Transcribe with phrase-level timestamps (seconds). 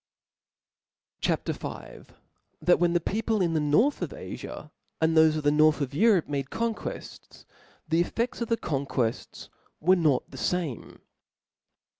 [1.21, 1.53] C H A P.
[1.53, 1.59] V.
[2.65, 5.93] T^at when the People in the North of AJia^ and thoje of the North of
[5.93, 7.45] Europe made conguejk,
[7.87, 11.01] the effeSis of the Conqueji were not the fame.